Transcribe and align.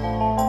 Música 0.00 0.47